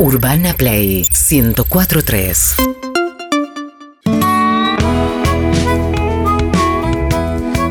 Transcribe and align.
Urbana 0.00 0.54
Play 0.54 1.06
1043. 1.30 2.56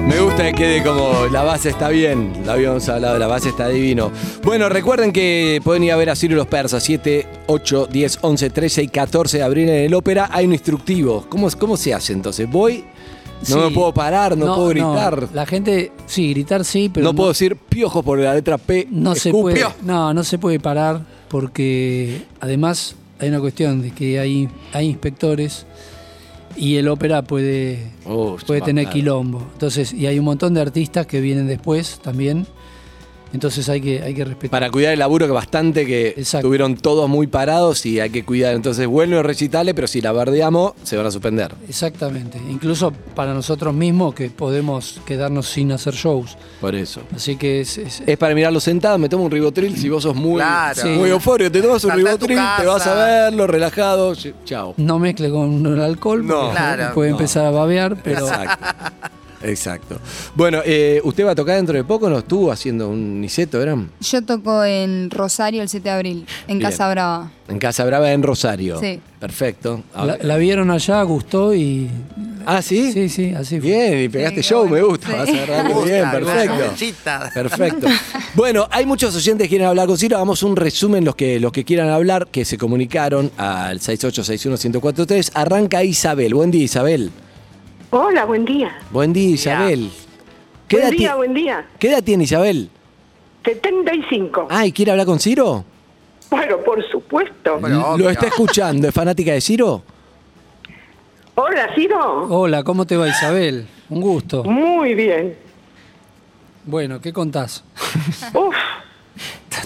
Me 0.06 0.20
gusta 0.20 0.44
que 0.44 0.54
quede 0.54 0.84
como 0.84 1.26
la 1.32 1.42
base 1.42 1.70
está 1.70 1.90
bien, 1.90 2.32
lo 2.46 2.52
habíamos 2.52 2.88
hablado, 2.88 3.18
la 3.18 3.26
base 3.26 3.50
está 3.50 3.68
divino. 3.70 4.12
Bueno, 4.44 4.70
recuerden 4.70 5.12
que 5.12 5.60
pueden 5.64 5.84
ir 5.84 5.92
a 5.92 5.96
ver 5.96 6.12
a 6.12 6.16
Ciro 6.16 6.36
los 6.36 6.46
Persas, 6.46 6.84
7, 6.84 7.28
8, 7.48 7.88
10, 7.92 8.20
11, 8.22 8.50
13 8.52 8.84
y 8.84 8.88
14 8.90 9.38
de 9.38 9.44
abril 9.44 9.70
en 9.70 9.86
el 9.86 9.94
ópera. 9.96 10.30
Hay 10.32 10.46
un 10.46 10.54
instructivo. 10.54 11.26
¿Cómo, 11.30 11.50
cómo 11.58 11.78
se 11.78 11.96
hace 11.96 12.14
entonces? 12.14 12.48
Voy, 12.48 12.84
no 13.42 13.46
Sí. 13.46 13.56
me 13.56 13.72
puedo 13.72 13.92
parar, 13.92 14.38
no, 14.38 14.54
puedo 14.54 14.68
gritar. 14.68 15.30
La 15.34 15.48
gente, 15.48 15.92
sí, 16.06 16.30
gritar 16.32 16.64
sí, 16.64 16.92
pero 16.94 17.06
no, 17.06 17.16
puedo 17.16 17.30
decir 17.30 17.56
piojos 17.56 18.06
por 18.06 18.20
la 18.20 18.36
letra 18.36 18.60
P. 18.60 18.88
no 18.92 19.16
se 19.16 19.32
puede, 19.32 19.66
no, 19.82 20.14
no 20.14 20.24
se 20.24 20.38
puede 20.38 20.60
parar 20.60 21.02
porque 21.30 22.24
además 22.40 22.96
hay 23.20 23.30
una 23.30 23.40
cuestión 23.40 23.82
de 23.82 23.92
que 23.92 24.20
hay, 24.20 24.50
hay 24.74 24.88
inspectores 24.88 25.66
y 26.56 26.76
el 26.76 26.88
ópera 26.88 27.22
puede, 27.24 27.92
Oh, 28.06 28.38
puede 28.46 28.62
tener 28.62 28.90
quilombo. 28.90 29.42
Entonces, 29.54 29.94
y 29.94 30.08
hay 30.08 30.20
un 30.20 30.26
montón 30.26 30.54
de 30.54 30.62
artistas 30.62 31.06
que 31.06 31.22
vienen 31.22 31.48
después 31.48 32.00
también. 32.02 32.48
Entonces 33.34 33.68
hay 33.70 33.80
que, 33.82 34.02
hay 34.02 34.14
que 34.16 34.26
respetar. 34.26 34.50
Para 34.50 34.72
cuidar 34.72 34.94
el 34.94 35.00
laburo 35.00 35.26
que 35.28 35.32
bastante 35.32 35.86
que 35.86 36.10
Exacto. 36.10 36.38
estuvieron 36.40 36.76
todos 36.76 37.08
muy 37.08 37.28
parados 37.28 37.86
y 37.86 38.00
hay 38.00 38.10
que 38.10 38.24
cuidar. 38.26 38.56
Entonces 38.56 38.88
vuelven 38.88 39.18
los 39.18 39.26
recitales, 39.26 39.74
pero 39.76 39.88
si 39.88 40.02
la 40.02 40.12
bardeamos, 40.12 40.74
se 40.84 40.98
van 40.98 41.06
a 41.06 41.12
suspender. 41.12 41.54
Exactamente. 41.68 42.40
Incluso 42.50 42.92
para 43.16 43.34
nosotros 43.34 43.74
mismos 43.74 44.16
que 44.16 44.30
podemos 44.30 45.00
quedarnos 45.06 45.48
sin 45.48 45.72
hacer 45.72 45.94
shows. 45.94 46.38
Por 46.60 46.74
eso. 46.76 47.02
Así 47.16 47.36
que 47.36 47.62
es, 47.62 47.78
es- 47.78 48.02
Es 48.06 48.18
para 48.18 48.34
mirarlo 48.34 48.60
sentado, 48.60 48.98
me 48.98 49.08
tomo 49.10 49.26
un 49.26 49.32
ribotril 49.32 49.78
si 49.78 49.90
vos 49.90 50.04
sos 50.04 50.16
muy, 50.16 50.38
Claro. 50.42 50.82
muy 50.86 51.06
Sí. 51.06 51.12
eufórico, 51.12 51.52
te 51.52 51.62
tomas 51.62 51.84
un 51.84 51.92
ribotril, 51.92 52.40
te 52.60 52.66
vas 52.66 52.88
a 52.88 52.96
verlo, 52.96 53.46
relajado, 53.48 54.14
ch- 54.14 54.34
chao. 54.46 54.74
no 54.78 54.98
mezcle 55.00 55.30
con 55.30 55.66
el 55.66 55.80
alcohol 55.82 56.26
No. 56.26 56.36
porque 56.42 56.56
Claro, 56.56 56.94
puede 56.96 57.10
no. 57.12 57.16
empezar 57.18 57.46
a 57.46 57.52
babear, 57.52 57.98
pero 58.04 58.20
Exacto. 58.28 58.66
Exacto. 59.44 60.00
Bueno, 60.36 60.60
eh, 60.66 61.00
¿usted 61.04 61.26
va 61.26 61.32
a 61.32 61.36
tocar 61.36 61.56
dentro 61.56 61.76
de 61.76 61.84
poco? 61.84 62.10
¿No 62.10 62.20
estuvo 62.20 62.52
haciendo 62.52 62.90
un 62.90 63.22
niceto, 63.22 63.62
eran? 63.62 63.90
Yo 64.02 64.22
toco 64.24 64.64
en 64.64 65.10
Rosario 65.10 65.62
el 65.62 65.70
7 65.70 65.84
de 65.84 65.90
abril, 65.96 66.26
en 66.48 66.58
Bien. 66.60 66.70
Casa 66.72 66.90
Brava. 66.90 67.32
En 67.48 67.58
Casa 67.58 67.84
Brava, 67.86 68.12
en 68.12 68.22
Rosario. 68.22 68.80
Sí. 68.80 69.00
Perfecto. 69.20 69.82
La, 70.22 70.38
vieron 70.38 70.72
allá, 70.72 71.02
gustó 71.04 71.54
y 71.54 71.90
Ah, 72.46 72.62
¿sí? 72.62 72.92
sí, 72.94 73.10
sí, 73.10 73.34
así 73.36 73.60
fue. 73.60 73.70
Bien, 73.70 74.04
y 74.06 74.10
pegaste 74.10 74.42
Sí, 74.42 74.50
show, 74.50 74.68
bueno, 74.68 74.76
me 74.76 74.82
gusta. 74.92 75.08
sí. 75.08 75.14
Vas 75.14 75.30
a 75.30 75.32
agarrar 75.44 75.64
Me 75.66 75.74
gusta, 75.74 75.92
bien, 75.92 76.12
perfecto. 76.12 77.30
Perfecto. 77.34 77.88
Bueno, 78.36 78.68
hay 78.72 78.86
muchos 78.86 79.16
oyentes 79.16 79.46
que 79.46 79.50
quieren 79.50 79.68
hablar 79.68 79.88
con 79.88 79.98
Ciro. 79.98 80.16
Hagamos 80.18 80.44
un 80.44 80.56
resumen, 80.56 81.04
los 81.04 81.16
que, 81.16 81.40
los 81.40 81.52
que 81.52 81.66
quieran 81.66 81.90
hablar, 81.90 82.28
que 82.28 82.46
se 82.46 82.58
comunicaron 82.58 83.32
al 83.38 83.80
6861-1043. 83.80 85.32
Arranca 85.34 85.84
Isabel. 85.84 86.34
Buen 86.36 86.52
día, 86.52 86.64
Isabel. 86.64 87.12
Hola, 87.92 88.26
buen 88.26 88.46
día. 88.46 88.78
Buen 88.92 89.14
día, 89.14 89.30
Isabel. 89.30 89.90
¿Qué 90.68 90.76
Buen 90.78 90.88
edad 90.88 90.98
día, 90.98 91.16
buen 91.16 91.34
día. 91.34 91.66
¿Qué 91.80 91.90
edad 91.90 92.04
tiene 92.04 92.24
Isabel? 92.26 92.70
75. 93.44 94.48
Ah, 94.50 94.66
¿y 94.66 94.72
quiere 94.72 94.92
hablar 94.92 95.08
con 95.08 95.20
Ciro? 95.20 95.64
Bueno, 96.30 96.58
por 96.60 96.84
supuesto. 96.92 97.58
Bueno, 97.60 97.98
Lo 97.98 98.10
está 98.10 98.28
escuchando. 98.28 98.88
¿Es 98.88 98.94
fanática 98.94 99.32
de 99.32 99.42
Ciro? 99.42 99.82
Hola, 101.36 101.70
Ciro. 101.74 102.28
Hola, 102.30 102.64
¿cómo 102.64 102.86
te 102.86 102.96
va 102.98 103.08
Isabel? 103.08 103.66
Un 103.90 104.02
gusto. 104.02 104.44
Muy 104.44 104.94
bien. 104.94 105.36
Bueno, 106.66 107.00
¿qué 107.02 107.12
contás? 107.12 107.64
Uf. 108.34 108.56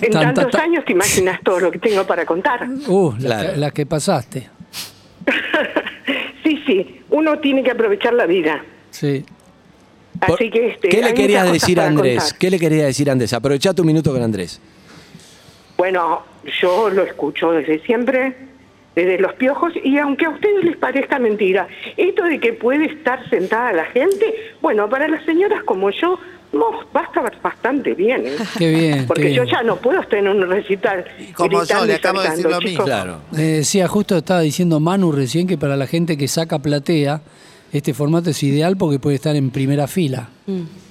En 0.01 0.11
Tan, 0.11 0.21
tantos 0.33 0.44
tan, 0.45 0.51
tan. 0.51 0.61
años 0.61 0.85
te 0.85 0.91
imaginas 0.94 1.39
todo 1.44 1.59
lo 1.59 1.71
que 1.71 1.77
tengo 1.79 2.03
para 2.05 2.25
contar. 2.25 2.67
Uh, 2.88 3.13
la, 3.13 3.17
Claro. 3.19 3.51
que, 3.53 3.57
la 3.59 3.71
que 3.71 3.85
pasaste. 3.85 4.49
Sí. 6.66 7.02
Uno 7.09 7.39
tiene 7.39 7.64
que 7.64 7.72
aprovechar 7.72 8.14
la 8.14 8.25
vida. 8.25 8.64
Sí. 8.92 9.25
Así 10.19 10.50
que 10.50 10.68
este. 10.68 10.90
¿Qué 10.90 11.01
le 11.01 11.13
querías 11.13 11.51
decir 11.51 11.79
a 11.79 11.88
Andrés? 11.88 12.19
contar. 12.24 12.38
¿Qué 12.40 12.50
le 12.50 12.59
querías 12.59 12.85
decir 12.88 13.09
a 13.09 13.13
Andrés? 13.13 13.34
Aprovecha 13.34 13.74
tu 13.74 13.84
minuto 13.84 14.12
con 14.12 14.22
Andrés. 14.22 14.62
Bueno, 15.78 16.22
yo 16.62 16.90
lo 16.90 17.03
escucho 17.03 17.51
desde 17.51 17.79
siempre, 17.79 18.35
desde 18.96 19.19
los 19.19 19.34
piojos, 19.34 19.74
y 19.84 19.97
aunque 19.97 20.25
a 20.25 20.29
ustedes 20.29 20.63
les 20.63 20.78
parezca 20.78 21.19
mentira, 21.19 21.68
esto 21.97 22.24
de 22.24 22.40
que 22.40 22.53
puede 22.53 22.85
estar 22.85 23.28
sentada 23.30 23.74
la 23.74 23.85
gente, 23.85 24.34
bueno, 24.62 24.88
para 24.90 25.07
las 25.07 25.25
señoras 25.25 25.63
como 25.63 25.90
yo, 25.90 26.19
no, 26.53 26.72
va 26.96 27.02
a 27.02 27.03
estar 27.03 27.41
bastante 27.41 27.94
bien. 27.94 28.28
¿eh? 28.28 28.36
Qué 28.58 28.69
bien. 28.69 29.08
Porque 29.08 29.24
qué 29.24 29.34
yo 29.34 29.44
bien. 29.44 29.56
ya 29.56 29.64
no 29.64 29.75
puedo 29.78 30.00
estar 30.00 30.19
en 30.19 30.28
un 30.28 30.47
recital. 30.47 31.06
como 31.36 31.64
yo, 31.64 31.84
gritando 31.84 31.86
le 31.86 31.94
y 31.94 31.96
acabo 31.96 32.22
de 32.22 32.30
decir 32.30 32.44
saltando, 32.44 33.06
lo 33.06 33.18
mismo. 33.18 33.22
Le 33.31 33.44
decía, 33.44 33.88
justo 33.88 34.18
estaba 34.18 34.41
diciendo 34.41 34.80
Manu 34.80 35.12
recién 35.12 35.47
que 35.47 35.58
para 35.58 35.75
la 35.75 35.88
gente 35.88 36.18
que 36.18 36.28
saca 36.28 36.59
platea, 36.59 37.22
este 37.72 37.94
formato 37.94 38.30
es 38.30 38.44
ideal 38.44 38.78
porque 38.78 39.00
puede 39.00 39.16
estar 39.16 39.36
en 39.36 39.50
primera 39.50 39.88
fila. 39.88 40.30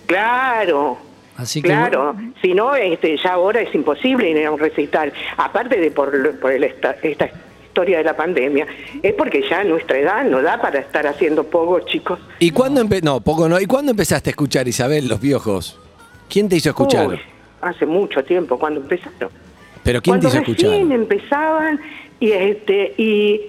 Claro. 0.07 0.99
Así 1.37 1.63
que 1.63 1.69
Claro, 1.69 2.15
si 2.43 2.53
no, 2.53 2.75
este, 2.75 3.17
ya 3.17 3.33
ahora 3.33 3.61
es 3.63 3.75
imposible 3.75 4.31
ir 4.31 4.45
a 4.45 4.51
un 4.51 4.59
recital. 4.59 5.13
Aparte 5.37 5.81
de 5.81 5.91
por, 5.91 6.39
por 6.39 6.53
el 6.53 6.65
esta, 6.65 6.97
esta 7.03 7.31
historia 7.73 7.99
de 7.99 8.05
la 8.05 8.15
pandemia, 8.15 8.67
es 9.03 9.15
porque 9.15 9.43
ya 9.49 9.65
nuestra 9.65 9.99
edad 9.99 10.25
no 10.27 10.43
da 10.43 10.61
para 10.61 10.79
estar 10.81 11.07
haciendo 11.07 11.43
poco, 11.45 11.81
chicos. 11.81 12.19
¿Y 12.39 12.51
cuándo 12.51 12.83
empe- 12.85 13.03
no, 13.03 13.21
poco 13.23 13.49
no. 13.49 13.59
¿Y 13.59 13.65
cuándo 13.65 13.93
empezaste 13.93 14.29
a 14.29 14.33
escuchar, 14.33 14.69
Isabel, 14.69 15.09
los 15.09 15.19
piojos? 15.19 15.79
¿Quién 16.29 16.51
te 16.51 16.57
hizo 16.57 16.69
escuchar? 16.69 17.09
Uy, 17.09 17.19
hace 17.63 17.87
mucho 17.87 18.23
tiempo, 18.25 18.59
cuando 18.59 18.81
empezaron. 18.81 19.31
¿Pero 19.83 20.03
quién 20.03 20.13
cuando 20.21 20.29
te 20.29 20.35
hizo 20.35 20.39
escuchar? 20.43 20.71
recién 20.71 20.93
empezaban 20.93 21.81
y 22.21 22.31
este 22.33 22.95
y 22.99 23.41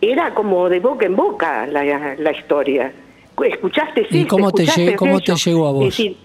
era 0.00 0.32
como 0.34 0.68
de 0.68 0.78
boca 0.78 1.06
en 1.06 1.16
boca 1.16 1.66
la, 1.66 2.14
la 2.16 2.30
historia. 2.32 2.92
Escuchaste 3.44 4.06
sí, 4.08 4.20
¿Y 4.20 4.24
cómo 4.26 4.52
te 4.52 4.62
escuchaste 4.62 4.92
lle- 4.92 4.96
cómo 4.96 5.20
te 5.20 5.34
llegó 5.34 5.66
a 5.66 5.72
vos? 5.72 5.84
Es 5.88 5.96
decir, 5.96 6.16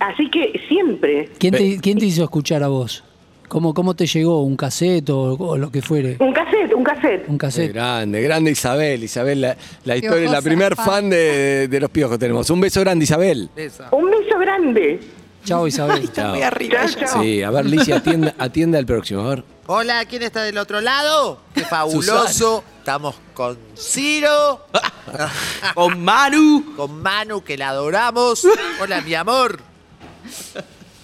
así 0.00 0.28
que 0.30 0.60
siempre 0.66 1.28
¿quién 1.38 1.54
te, 1.54 1.78
quién 1.80 1.96
te 1.98 2.06
hizo 2.06 2.24
escuchar 2.24 2.64
a 2.64 2.68
vos? 2.68 3.04
¿Cómo, 3.48 3.72
cómo 3.74 3.94
te 3.94 4.06
llegó? 4.06 4.42
¿Un 4.42 4.56
cassette 4.56 5.10
o, 5.10 5.32
o 5.34 5.56
lo 5.56 5.70
que 5.70 5.80
fuere? 5.82 6.16
un 6.20 6.32
cassette, 6.32 6.74
un 6.74 6.84
cassette. 6.84 7.28
Un 7.28 7.38
Qué 7.38 7.46
cassette. 7.46 7.72
grande, 7.72 8.20
grande 8.22 8.50
Isabel. 8.50 9.02
Isabel, 9.04 9.40
la, 9.40 9.56
la 9.84 9.96
historia, 9.96 10.30
la 10.30 10.42
primer 10.42 10.76
fan. 10.76 10.84
fan 10.86 11.10
de, 11.10 11.66
de 11.68 11.80
los 11.80 11.90
piojos 11.90 12.18
tenemos. 12.18 12.48
Un 12.50 12.60
beso 12.60 12.80
grande, 12.80 13.04
Isabel. 13.04 13.48
Un 13.90 14.10
beso 14.10 14.38
grande. 14.38 15.00
Chao 15.44 15.66
Isabel. 15.66 16.10
Chao. 16.12 16.34
Muy 16.34 16.42
arriba. 16.42 16.80
Chao, 16.86 17.06
chao. 17.08 17.22
Sí, 17.22 17.42
a 17.42 17.50
ver, 17.50 17.64
Licia, 17.66 17.96
atiende, 17.96 18.34
atiende 18.38 18.76
al 18.78 18.84
próximo. 18.86 19.22
A 19.22 19.28
ver. 19.30 19.44
Hola, 19.66 20.04
¿quién 20.04 20.22
está 20.22 20.42
del 20.42 20.58
otro 20.58 20.80
lado? 20.80 21.40
Qué 21.54 21.60
fabuloso. 21.64 22.62
Estamos 22.78 23.16
con 23.34 23.56
Ciro, 23.76 24.66
Con 25.74 26.02
Manu. 26.02 26.74
con 26.76 27.00
Manu, 27.02 27.42
que 27.42 27.56
la 27.56 27.70
adoramos. 27.70 28.46
Hola, 28.80 29.00
mi 29.02 29.14
amor. 29.14 29.58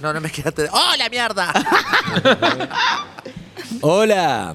No, 0.01 0.13
no 0.13 0.21
me 0.21 0.31
quedaste. 0.31 0.69
¡Hola, 0.71 1.09
mierda! 1.09 1.53
Hola. 3.81 4.55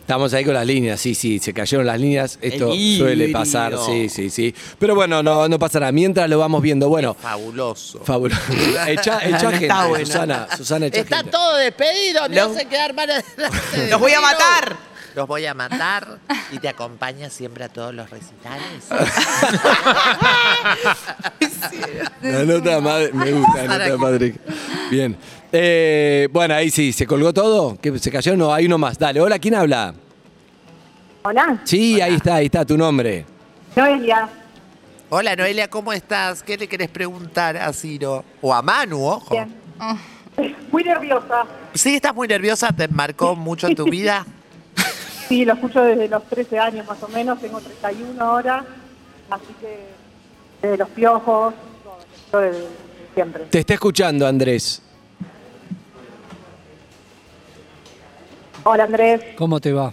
Estamos 0.00 0.34
ahí 0.34 0.44
con 0.44 0.54
las 0.54 0.66
líneas, 0.66 1.00
sí, 1.00 1.14
sí, 1.14 1.38
se 1.38 1.54
cayeron 1.54 1.86
las 1.86 2.00
líneas. 2.00 2.36
Esto 2.42 2.72
El 2.72 2.80
híbrido. 2.80 3.06
suele 3.06 3.28
pasar, 3.28 3.78
sí, 3.78 4.08
sí, 4.08 4.28
sí. 4.28 4.52
Pero 4.76 4.96
bueno, 4.96 5.22
no, 5.22 5.48
no 5.48 5.56
pasa 5.56 5.78
nada. 5.78 5.92
Mientras 5.92 6.28
lo 6.28 6.36
vamos 6.36 6.60
viendo, 6.62 6.88
bueno, 6.88 7.14
Fabuloso. 7.14 8.00
fabuloso. 8.04 8.40
Echa, 8.88 9.20
echa 9.24 9.42
No 9.44 9.50
gente. 9.52 10.04
Susana, 10.04 10.48
Susana, 10.56 10.86
echa 10.86 10.98
Está 11.02 11.16
gente. 11.18 11.30
todo 11.30 11.56
despedido, 11.58 12.28
me 12.28 12.34
Los- 12.34 12.56
hacen 12.56 12.68
quedar 12.68 12.92
mal 12.92 13.08
¡Los 13.90 14.00
voy 14.00 14.12
a 14.12 14.20
matar! 14.20 14.76
Los 15.14 15.26
voy 15.26 15.46
a 15.46 15.54
matar 15.54 16.18
y 16.52 16.58
te 16.58 16.68
acompaña 16.68 17.30
siempre 17.30 17.64
a 17.64 17.68
todos 17.68 17.94
los 17.94 18.08
recitales. 18.10 18.88
La 22.22 22.44
nota 22.44 22.80
madre, 22.80 23.10
me 23.12 23.32
gusta 23.32 23.64
la 23.64 23.78
nota 23.78 23.90
de 23.90 23.98
Patrick. 23.98 24.40
Bien. 24.90 25.16
Eh, 25.52 26.28
bueno, 26.30 26.54
ahí 26.54 26.70
sí, 26.70 26.92
¿se 26.92 27.06
colgó 27.06 27.32
todo? 27.32 27.76
¿Que 27.80 27.98
¿Se 27.98 28.10
cayó? 28.10 28.36
No, 28.36 28.52
hay 28.52 28.66
uno 28.66 28.78
más. 28.78 28.98
Dale, 28.98 29.20
hola, 29.20 29.38
¿quién 29.38 29.54
habla? 29.54 29.94
Hola, 31.22 31.60
Sí, 31.64 32.00
ahí 32.00 32.14
está, 32.14 32.36
ahí 32.36 32.46
está, 32.46 32.64
tu 32.64 32.78
nombre. 32.78 33.26
Noelia. 33.74 34.28
Hola, 35.08 35.34
Noelia, 35.34 35.68
¿cómo 35.68 35.92
estás? 35.92 36.42
¿Qué 36.42 36.56
le 36.56 36.68
querés 36.68 36.88
preguntar 36.88 37.56
a 37.56 37.72
Ciro? 37.72 38.24
O 38.40 38.54
a 38.54 38.62
Manu, 38.62 39.04
ojo. 39.04 39.36
Muy 40.70 40.84
nerviosa. 40.84 41.44
Sí, 41.74 41.96
estás 41.96 42.14
muy 42.14 42.26
nerviosa, 42.26 42.72
¿te 42.72 42.88
marcó 42.88 43.36
mucho 43.36 43.66
en 43.66 43.74
tu 43.74 43.84
vida? 43.84 44.24
Sí, 45.30 45.44
lo 45.44 45.52
escucho 45.52 45.80
desde 45.84 46.08
los 46.08 46.24
13 46.24 46.58
años 46.58 46.84
más 46.88 47.00
o 47.04 47.06
menos, 47.06 47.38
tengo 47.40 47.60
31 47.60 48.20
ahora, 48.20 48.64
así 49.30 49.54
que 49.60 49.78
desde 50.60 50.76
los 50.76 50.88
piojos, 50.88 51.54
todo, 51.84 51.94
lo 51.94 52.02
escucho 52.02 52.38
desde 52.40 52.66
siempre. 53.14 53.44
Te 53.44 53.60
está 53.60 53.74
escuchando, 53.74 54.26
Andrés. 54.26 54.82
Hola 58.64 58.82
Andrés, 58.84 59.22
¿Cómo 59.38 59.60
te 59.60 59.72
va? 59.72 59.92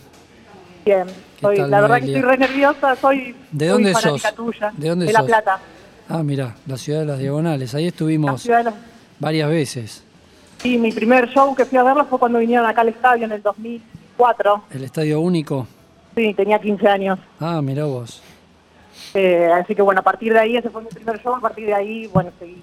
bien. 0.84 1.06
Soy, 1.40 1.58
tal, 1.58 1.70
la 1.70 1.82
verdad 1.82 2.00
que 2.00 2.06
estoy 2.06 2.22
re 2.24 2.38
nerviosa, 2.40 2.96
soy 2.96 3.36
¿De 3.52 3.68
dónde 3.68 3.94
fanática 3.94 4.30
sos? 4.30 4.36
tuya. 4.36 4.72
¿De 4.76 4.90
dónde 4.90 5.06
La 5.14 5.20
sos? 5.20 5.28
Plata, 5.28 5.60
Ah, 6.10 6.24
mira, 6.24 6.56
la 6.66 6.78
ciudad 6.78 7.02
de 7.02 7.06
las 7.06 7.20
diagonales. 7.20 7.76
Ahí 7.76 7.84
la 7.84 7.90
estuvimos 7.90 8.44
de 8.44 8.64
los... 8.64 8.74
varias 9.20 9.50
veces. 9.52 10.04
Sí, 10.64 10.80
mi 10.80 10.92
primer 10.92 11.30
show 11.30 11.54
que 11.56 11.64
fui 11.66 11.78
a 11.78 11.84
verlo 11.84 12.06
fue 12.06 12.18
cuando 12.18 12.40
vinieron 12.40 12.66
acá 12.66 12.82
al 12.82 12.90
estadio 12.90 13.26
en 13.26 13.34
el 13.34 13.44
2004. 14.18 14.64
El 14.72 14.84
estadio 14.84 15.20
único. 15.22 15.68
Sí, 16.16 16.34
tenía 16.34 16.60
15 16.60 16.88
años. 16.88 17.20
Ah, 17.40 17.62
mirá 17.62 17.86
vos. 17.86 18.22
Eh, 19.14 19.48
así 19.54 19.76
que 19.76 19.82
bueno, 19.82 20.00
a 20.02 20.04
partir 20.04 20.34
de 20.34 20.40
ahí, 20.40 20.58
ese 20.58 20.70
fue 20.70 20.82
mi 20.82 20.90
primer 20.90 21.22
show, 21.22 21.36
a 21.36 21.40
partir 21.42 21.68
de 21.68 21.74
ahí, 21.74 22.08
bueno, 22.08 22.32
seguí. 22.40 22.62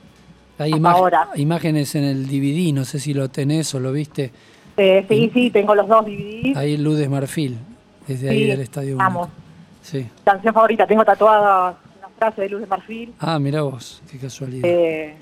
Hay 0.59 0.73
ahora. 0.85 1.29
imágenes 1.37 1.95
en 1.95 2.05
el 2.05 2.27
DVD, 2.27 2.73
no 2.73 2.85
sé 2.85 2.99
si 3.01 3.15
lo 3.15 3.29
tenés 3.29 3.75
o 3.75 3.81
lo 3.81 3.93
viste. 3.93 4.33
Eh, 4.77 5.05
sí, 5.09 5.31
sí, 5.33 5.51
tengo 5.51 5.75
los 5.75 5.87
dos 5.89 6.05
DVDs. 6.05 6.57
Ahí 6.57 6.77
Luz 6.77 6.99
de 6.99 7.09
Marfil, 7.09 7.59
desde 8.07 8.31
ahí 8.31 8.47
del 8.47 8.61
estadio 8.61 9.01
amo. 9.01 9.21
único. 9.23 9.35
Sí. 9.83 10.07
Canción 10.25 10.55
favorita, 10.55 10.87
tengo 10.87 11.05
tatuada 11.05 11.77
una 11.99 12.09
frase 12.19 12.43
de 12.43 12.49
Luz 12.49 12.61
de 12.63 12.67
Marfil. 12.67 13.15
Ah, 13.21 13.39
mirá 13.39 13.63
vos, 13.63 14.03
qué 14.11 14.19
casualidad. 14.19 14.69
Eh, 14.69 15.15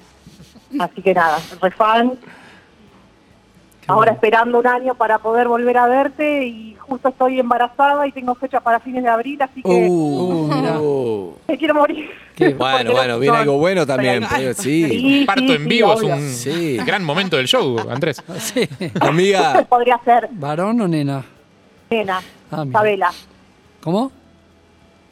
así 0.78 1.02
que 1.02 1.12
nada, 1.14 1.38
re 1.60 1.70
fan. 1.70 2.10
Qué 2.10 2.16
Ahora 3.88 3.96
bueno. 3.96 4.12
esperando 4.12 4.58
un 4.60 4.66
año 4.66 4.94
para 4.94 5.18
poder 5.18 5.48
volver 5.48 5.76
a 5.76 5.86
verte 5.86 6.46
y 6.46 6.76
justo 6.78 7.08
estoy 7.08 7.40
embarazada 7.40 8.06
y 8.06 8.12
tengo 8.12 8.34
fecha 8.36 8.60
para 8.60 8.78
fines 8.80 9.02
de 9.02 9.08
abril, 9.08 9.40
así 9.42 9.62
que 9.62 9.88
Uh. 9.88 10.78
Uh. 10.80 11.36
me 11.48 11.58
quiero 11.58 11.74
morir. 11.74 12.08
Qué- 12.36 12.54
Bueno, 12.54 12.92
bueno, 12.92 13.14
no- 13.14 13.18
viene 13.18 13.36
algo 13.38 13.58
bueno 13.58 13.84
también. 13.86 14.24
Pero 14.34 14.54
sí. 14.54 14.88
Sí, 14.88 15.24
Parto 15.26 15.42
sí, 15.42 15.52
en 15.52 15.62
sí, 15.62 15.68
vivo 15.68 15.92
es 15.94 16.02
un 16.02 16.28
Sí. 16.30 16.76
gran 16.86 17.04
momento 17.04 17.36
del 17.36 17.46
show, 17.46 17.76
Andrés. 17.90 18.22
Sí. 18.38 18.68
Amiga, 19.00 19.64
Podría 19.68 19.98
ser 20.04 20.28
¿Varón 20.32 20.80
o 20.80 20.88
nena? 20.88 21.24
nena, 21.90 22.20
Ah, 22.50 22.64
mira. 22.64 22.78
Sabela, 22.78 23.10
¿Cómo? 23.82 24.12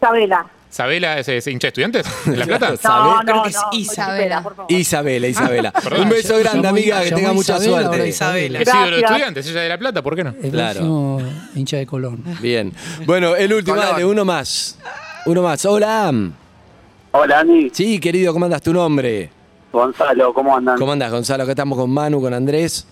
Sabela. 0.01 0.47
¿Sabela 0.71 1.19
es, 1.19 1.29
es 1.29 1.47
hincha 1.49 1.67
de 1.67 1.69
estudiantes 1.69 2.07
de 2.25 2.37
La 2.37 2.47
Plata? 2.47 2.75
No, 2.85 3.17
no, 3.17 3.21
creo 3.23 3.37
no, 3.37 3.43
que 3.43 3.49
es 3.51 3.57
no, 3.57 3.69
Isabela. 3.73 3.83
Isabela, 3.83 4.43
por 4.43 4.55
favor. 4.57 4.73
Isabela. 4.73 5.73
Perdón. 5.83 6.01
Un 6.03 6.09
beso 6.09 6.39
grande, 6.39 6.69
amiga, 6.69 7.03
que 7.03 7.11
tenga 7.13 7.33
mucha 7.33 7.55
Isabela, 7.57 7.77
ahora 7.79 7.89
suerte. 7.89 8.09
Isabela. 8.09 8.59
Es 8.61 8.69
ídolo 8.69 8.85
de 8.85 8.91
Gracias. 8.91 9.11
estudiantes, 9.11 9.47
ella 9.49 9.61
de 9.63 9.69
La 9.69 9.79
Plata, 9.79 10.03
¿por 10.03 10.15
qué 10.17 10.25
no? 10.25 10.35
El 10.43 10.51
Claro. 10.51 10.73
próximo 10.75 11.23
hincha 11.57 11.77
de 11.77 11.87
Colón. 11.87 12.23
Bien. 12.41 12.73
Bueno, 13.05 13.35
el 13.35 13.53
último, 13.53 13.77
Colón. 13.77 13.91
dale, 13.93 14.05
uno 14.05 14.25
más. 14.25 14.79
Uno 15.27 15.43
más. 15.43 15.65
Hola. 15.65 16.13
Hola, 17.13 17.41
Andy. 17.41 17.71
Sí, 17.73 17.99
querido, 17.99 18.33
¿cómo 18.33 18.45
andas 18.45 18.63
tu 18.63 18.73
nombre? 18.73 19.29
Gonzalo, 19.73 20.33
¿cómo 20.33 20.57
andan? 20.57 20.79
¿Cómo 20.79 20.93
andas, 20.93 21.11
Gonzalo? 21.11 21.43
Acá 21.43 21.53
estamos 21.53 21.77
con 21.79 21.91
Manu, 21.91 22.21
con 22.21 22.33
Andrés. 22.33 22.87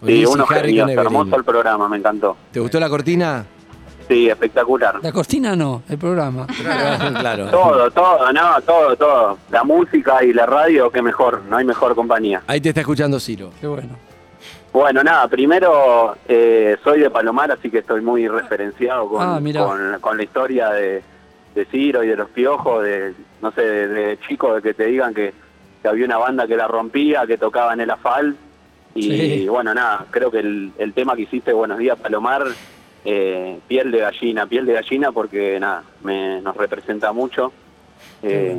con 0.00 0.08
Sí, 0.08 0.14
Lizzy, 0.16 0.32
unos 0.32 0.50
Harry, 0.50 0.68
genios, 0.68 0.84
con 0.84 0.90
Evelyn. 0.92 1.06
hermoso 1.06 1.36
el 1.36 1.44
programa, 1.44 1.88
me 1.88 1.96
encantó. 1.98 2.36
¿Te 2.50 2.60
gustó 2.60 2.80
la 2.80 2.88
cortina? 2.88 3.44
Sí, 4.08 4.28
espectacular. 4.28 4.96
La 5.02 5.12
cortina 5.12 5.56
no, 5.56 5.82
el 5.88 5.96
programa. 5.98 6.46
claro. 7.20 7.46
Todo, 7.50 7.90
todo, 7.90 8.32
no, 8.32 8.60
todo, 8.62 8.96
todo. 8.96 9.38
La 9.50 9.64
música 9.64 10.22
y 10.22 10.32
la 10.32 10.44
radio, 10.46 10.90
qué 10.90 11.00
mejor, 11.02 11.42
no 11.48 11.56
hay 11.56 11.64
mejor 11.64 11.94
compañía. 11.94 12.42
Ahí 12.46 12.60
te 12.60 12.68
está 12.70 12.80
escuchando 12.82 13.18
Ciro. 13.18 13.50
Qué 13.60 13.66
bueno. 13.66 13.96
Bueno, 14.72 15.04
nada, 15.04 15.28
primero 15.28 16.16
eh, 16.28 16.76
soy 16.82 17.00
de 17.00 17.08
Palomar, 17.08 17.50
así 17.52 17.70
que 17.70 17.78
estoy 17.78 18.00
muy 18.00 18.26
referenciado 18.28 19.08
con, 19.08 19.22
Ah, 19.22 19.40
con, 19.56 20.00
con 20.00 20.16
la 20.16 20.22
historia 20.24 20.70
de, 20.70 21.00
de 21.54 21.64
Ciro 21.66 22.02
y 22.02 22.08
de 22.08 22.16
los 22.16 22.28
piojos, 22.30 22.82
de, 22.82 23.14
no 23.40 23.52
sé, 23.52 23.62
de, 23.62 23.86
de 23.88 24.18
chicos 24.26 24.56
de 24.56 24.62
que 24.62 24.74
te 24.74 24.86
digan 24.86 25.14
que, 25.14 25.32
que 25.80 25.88
había 25.88 26.04
una 26.04 26.18
banda 26.18 26.46
que 26.48 26.56
la 26.56 26.66
rompía, 26.66 27.24
que 27.26 27.38
tocaba 27.38 27.72
en 27.72 27.80
el 27.82 27.90
AFAL. 27.90 28.36
Y 28.96 29.02
Sí. 29.02 29.48
bueno, 29.48 29.72
nada, 29.74 30.06
creo 30.10 30.30
que 30.30 30.38
el, 30.40 30.72
el 30.78 30.92
tema 30.92 31.14
que 31.14 31.22
hiciste, 31.22 31.52
Buenos 31.52 31.78
Días 31.78 31.96
Palomar, 31.98 32.44
eh, 33.04 33.58
piel 33.68 33.90
de 33.90 33.98
gallina, 33.98 34.46
piel 34.46 34.64
de 34.64 34.72
gallina, 34.72 35.12
porque 35.12 35.60
nada, 35.60 35.84
me, 36.02 36.40
nos 36.40 36.56
representa 36.56 37.12
mucho. 37.12 37.52
Eh, 38.22 38.56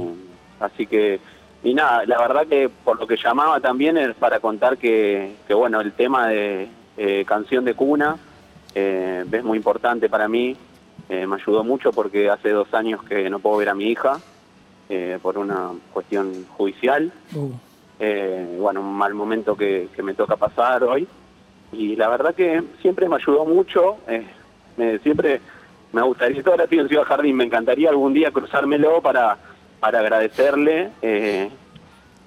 así 0.60 0.86
que, 0.86 1.20
y 1.64 1.74
nada, 1.74 2.06
la 2.06 2.20
verdad 2.20 2.46
que 2.46 2.70
por 2.70 3.00
lo 3.00 3.08
que 3.08 3.18
llamaba 3.18 3.60
también 3.60 3.98
es 3.98 4.14
para 4.16 4.40
contar 4.40 4.78
que, 4.78 5.36
que 5.48 5.54
bueno, 5.54 5.82
el 5.82 5.94
tema 5.94 6.28
de 6.28 6.70
eh, 6.98 7.26
canción 7.26 7.66
de 7.66 7.74
cuna 7.74 8.18
es 8.76 9.44
muy 9.44 9.58
importante 9.58 10.10
para 10.10 10.28
mí. 10.28 10.56
Me 11.08 11.36
ayudó 11.36 11.64
mucho 11.64 11.94
porque 11.94 12.30
hace 12.30 12.50
dos 12.50 12.74
años 12.74 13.02
que 13.04 13.30
no 13.30 13.40
puedo 13.40 13.56
ver 13.58 13.70
a 13.70 13.74
mi 13.74 13.86
hija 13.86 14.20
por 15.22 15.38
una 15.38 15.70
cuestión 15.94 16.46
judicial. 16.58 17.10
Uh, 17.34 17.52
bueno, 18.60 18.82
un 18.82 18.94
mal 18.94 19.14
momento 19.14 19.56
que, 19.56 19.88
que 19.96 20.04
me 20.04 20.14
toca 20.14 20.36
pasar 20.36 20.84
hoy. 20.84 21.08
Y 21.72 21.96
la 21.96 22.10
verdad 22.10 22.34
que 22.36 22.64
siempre 22.82 23.10
me 23.10 23.16
ayudó 23.16 23.46
mucho. 23.46 23.98
eh, 24.08 25.00
siempre 25.04 25.42
me 25.92 26.02
gustaría, 26.02 26.44
toda 26.44 26.58
la 26.58 26.68
en 26.70 26.88
Ciudad 26.88 27.04
Jardín, 27.04 27.38
me 27.38 27.46
encantaría 27.46 27.90
algún 27.90 28.14
día 28.14 28.32
cruzármelo 28.32 29.02
para, 29.02 29.38
para 29.80 30.00
agradecerle. 30.00 30.90
eh, 31.02 31.50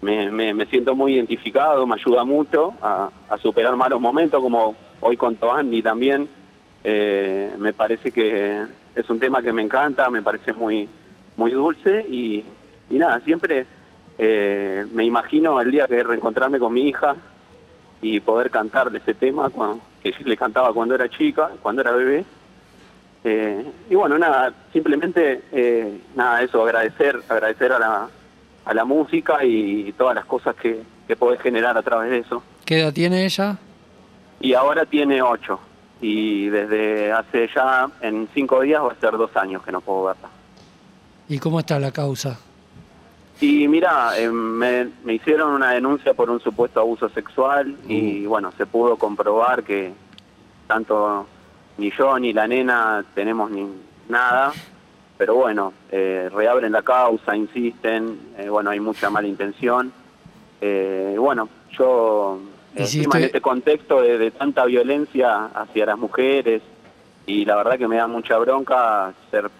me, 0.01 0.67
siento 0.67 0.95
muy 0.95 1.15
identificado, 1.15 1.87
me 1.87 1.95
ayuda 1.95 2.25
mucho 2.25 2.75
a, 2.81 3.11
superar 3.43 3.77
malos 3.77 4.01
momentos, 4.01 4.41
como 4.41 4.77
hoy 5.01 5.17
contó 5.17 5.53
Andy 5.53 5.83
también. 5.83 6.29
Eh, 6.85 7.53
me 7.59 7.73
parece 7.73 8.13
que 8.13 8.63
es 8.95 9.11
un 9.11 9.19
tema 9.19 9.43
que 9.43 9.53
me 9.53 9.63
encanta, 9.63 10.09
me 10.09 10.23
parece 10.23 10.53
muy, 10.53 10.89
muy 11.37 11.51
dulce 11.51 12.07
y, 12.09 12.45
y 12.89 12.99
nada, 12.99 13.21
siempre 13.21 13.67
me 14.19 15.05
imagino 15.05 15.61
el 15.61 15.71
día 15.71 15.87
que 15.87 16.03
reencontrarme 16.03 16.59
con 16.59 16.73
mi 16.73 16.89
hija 16.89 17.15
y 18.01 18.21
poder 18.21 18.51
cantarle 18.51 18.99
ese 18.99 19.15
tema 19.15 19.51
cuando, 19.51 19.81
que 20.03 20.15
le 20.25 20.37
cantaba 20.37 20.73
cuando 20.73 20.95
era 20.95 21.09
chica, 21.09 21.51
cuando 21.63 21.83
era 21.83 21.93
bebé. 21.93 22.25
Eh, 23.25 23.65
y 23.91 23.95
bueno, 23.95 24.17
nada, 24.19 24.53
simplemente 24.73 25.43
eh, 25.53 26.01
nada, 26.15 26.43
eso, 26.43 26.63
agradecer, 26.63 27.21
agradecer 27.29 27.73
a 27.73 27.79
la, 27.79 28.09
a 28.65 28.75
la 28.75 28.85
música 28.85 29.45
y 29.45 29.93
todas 29.99 30.15
las 30.15 30.25
cosas 30.25 30.55
que, 30.57 30.83
que 31.07 31.17
podés 31.17 31.41
generar 31.41 31.77
a 31.77 31.83
través 31.83 32.11
de 32.11 32.19
eso. 32.19 32.43
¿Qué 32.65 32.81
edad 32.81 32.93
tiene 32.93 33.25
ella? 33.25 33.57
Y 34.41 34.55
ahora 34.55 34.85
tiene 34.87 35.21
ocho. 35.23 35.59
Y 36.01 36.49
desde 36.49 37.11
hace 37.11 37.49
ya, 37.53 37.89
en 38.03 38.29
cinco 38.33 38.61
días 38.61 38.81
va 38.81 38.93
a 38.93 39.01
ser 39.01 39.17
dos 39.17 39.37
años 39.37 39.65
que 39.65 39.73
no 39.73 39.81
puedo 39.81 40.05
verla. 40.05 40.29
¿Y 41.29 41.39
cómo 41.39 41.59
está 41.59 41.81
la 41.81 41.91
causa? 41.91 42.39
Y 43.41 43.69
mira, 43.69 44.19
eh, 44.19 44.29
me, 44.31 44.89
me 45.05 45.15
hicieron 45.15 45.53
una 45.53 45.71
denuncia 45.71 46.15
por 46.15 46.29
un 46.29 46.41
supuesto 46.41 46.81
abuso 46.81 47.09
sexual 47.11 47.77
y 47.87 48.27
bueno, 48.27 48.53
se 48.57 48.67
pudo 48.67 48.97
comprobar 48.97 49.63
que 49.63 49.93
tanto 50.67 51.27
ni 51.79 51.93
yo 51.93 52.19
ni 52.19 52.33
la 52.33 52.49
nena 52.49 53.05
tenemos 53.15 53.51
ni 53.51 53.67
nada, 54.09 54.53
pero 55.17 55.37
bueno, 55.37 55.73
eh, 55.91 56.29
reabren 56.33 56.73
la 56.73 56.83
causa, 56.83 57.37
insisten, 57.37 58.35
eh, 58.37 58.49
bueno, 58.49 58.71
hay 58.71 58.81
mucha 58.81 59.09
mala 59.11 59.29
intención. 59.29 59.93
Eh, 60.61 61.15
bueno, 61.19 61.49
yo 61.71 62.41
encima 62.75 63.19
en 63.19 63.25
este 63.25 63.41
contexto 63.41 64.03
de, 64.03 64.19
de 64.19 64.31
tanta 64.33 64.65
violencia 64.65 65.47
hacia 65.47 65.87
las 65.87 65.99
mujeres 65.99 66.63
y 67.27 67.45
la 67.45 67.57
verdad 67.57 67.79
que 67.79 67.89
me 67.89 67.97
da 67.97 68.07
mucha 68.09 68.37
bronca 68.39 69.13
ser 69.31 69.51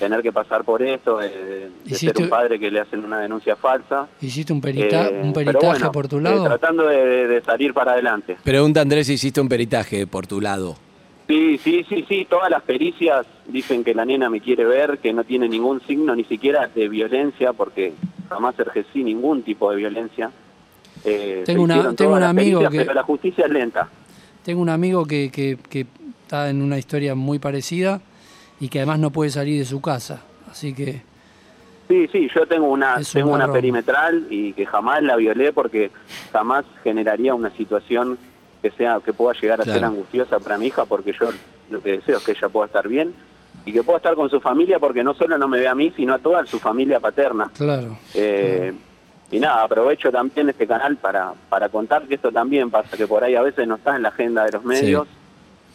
tener 0.00 0.20
que 0.22 0.32
pasar 0.32 0.64
por 0.64 0.82
esto, 0.82 1.18
de, 1.18 1.68
de 1.84 1.94
ser 1.94 2.14
un 2.18 2.28
padre 2.28 2.58
que 2.58 2.70
le 2.70 2.80
hacen 2.80 3.04
una 3.04 3.20
denuncia 3.20 3.54
falsa. 3.54 4.08
¿Hiciste 4.20 4.52
un, 4.52 4.60
perita- 4.60 5.08
Eh, 5.10 5.20
un 5.22 5.32
pero 5.32 5.52
peritaje 5.52 5.66
bueno, 5.66 5.92
por 5.92 6.08
tu 6.08 6.18
eh, 6.18 6.22
lado? 6.22 6.44
tratando 6.44 6.86
de, 6.88 7.40
salir 7.46 7.72
para 7.72 7.92
adelante. 7.92 8.36
Pregunta 8.42 8.80
Andrés 8.80 9.06
si 9.06 9.12
hiciste 9.12 9.40
un 9.40 9.48
peritaje 9.48 10.06
por 10.08 10.26
tu 10.26 10.40
lado. 10.40 10.76
Sí, 11.28 11.58
sí, 11.62 11.84
sí, 11.88 12.04
sí, 12.08 12.26
todas 12.28 12.50
las 12.50 12.62
pericias 12.62 13.24
dicen 13.46 13.84
que 13.84 13.94
la 13.94 14.04
nena 14.04 14.28
me 14.28 14.40
quiere 14.40 14.64
ver, 14.64 14.98
que 14.98 15.12
no 15.12 15.22
tiene 15.22 15.48
ningún 15.48 15.80
signo 15.86 16.16
ni 16.16 16.24
siquiera 16.24 16.66
de 16.74 16.88
violencia, 16.88 17.52
porque 17.52 17.92
jamás 18.28 18.58
ejercí 18.58 19.04
ningún 19.04 19.42
tipo 19.44 19.70
de 19.70 19.76
violencia. 19.76 20.30
Eh, 21.04 21.44
Tengo 21.46 21.62
una- 21.62 21.94
tengo 21.94 22.14
un 22.14 22.22
amigo 22.24 22.60
pericias, 22.60 22.72
que- 22.72 22.86
Pero 22.86 22.94
la 22.94 23.02
justicia 23.04 23.44
es 23.44 23.50
lenta. 23.52 23.88
Tengo 24.44 24.60
un 24.62 24.70
amigo 24.70 25.04
que, 25.06 25.30
que- 25.30 25.56
que 25.68 25.86
está 26.22 26.50
en 26.50 26.62
una 26.62 26.78
historia 26.78 27.14
muy 27.14 27.38
parecida 27.38 28.00
y 28.60 28.68
que 28.68 28.78
además 28.78 29.00
no 29.00 29.10
puede 29.10 29.30
salir 29.30 29.58
de 29.58 29.64
su 29.64 29.80
casa. 29.80 30.22
Así 30.50 30.74
que 30.74 31.02
Sí, 31.90 32.08
sí, 32.12 32.30
yo 32.32 32.46
tengo 32.46 32.68
una 32.68 32.98
un 32.98 33.04
tengo 33.04 33.32
una 33.32 33.50
perimetral 33.50 34.28
y 34.30 34.52
que 34.52 34.64
jamás 34.64 35.02
la 35.02 35.16
violé 35.16 35.52
porque 35.52 35.90
jamás 36.32 36.64
generaría 36.84 37.34
una 37.34 37.50
situación 37.50 38.16
que 38.62 38.70
sea 38.70 39.00
que 39.04 39.12
pueda 39.12 39.36
llegar 39.40 39.60
a 39.60 39.64
ser 39.64 39.84
angustiosa 39.84 40.38
para 40.38 40.56
mi 40.56 40.66
hija 40.66 40.84
porque 40.84 41.12
yo 41.18 41.30
lo 41.68 41.82
que 41.82 41.96
deseo 41.96 42.18
es 42.18 42.24
que 42.24 42.30
ella 42.30 42.48
pueda 42.48 42.66
estar 42.66 42.86
bien 42.86 43.12
y 43.64 43.72
que 43.72 43.82
pueda 43.82 43.96
estar 43.96 44.14
con 44.14 44.30
su 44.30 44.40
familia 44.40 44.78
porque 44.78 45.02
no 45.02 45.14
solo 45.14 45.36
no 45.36 45.48
me 45.48 45.58
ve 45.58 45.66
a 45.66 45.74
mí 45.74 45.92
sino 45.96 46.14
a 46.14 46.20
toda 46.20 46.46
su 46.46 46.60
familia 46.60 47.00
paterna. 47.00 47.50
claro. 47.56 47.98
Eh, 48.14 48.72
y 49.32 49.40
nada, 49.40 49.62
aprovecho 49.62 50.12
también 50.12 50.48
este 50.48 50.68
canal 50.68 50.96
para, 50.96 51.32
para 51.48 51.68
contar 51.68 52.02
que 52.02 52.14
esto 52.14 52.30
también 52.30 52.70
pasa, 52.70 52.96
que 52.96 53.06
por 53.08 53.24
ahí 53.24 53.34
a 53.34 53.42
veces 53.42 53.66
no 53.66 53.76
está 53.76 53.96
en 53.96 54.02
la 54.02 54.10
agenda 54.10 54.44
de 54.44 54.52
los 54.52 54.64
medios, 54.64 55.08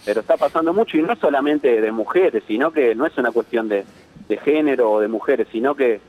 pero 0.06 0.22
está 0.22 0.38
pasando 0.38 0.74
mucho 0.74 0.98
y 0.98 1.02
no 1.02 1.16
solamente 1.16 1.82
de 1.82 1.92
mujeres, 1.92 2.44
sino 2.48 2.72
que 2.72 2.94
no 2.94 3.08
es 3.08 3.18
una 3.18 3.32
cuestión 3.32 3.68
de, 3.68 3.84
de 4.30 4.38
género 4.38 4.92
o 4.92 5.00
de 5.02 5.08
mujeres, 5.08 5.48
sino 5.52 5.76
que 5.76 6.00